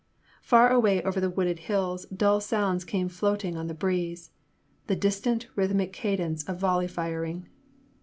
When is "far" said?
0.41-0.71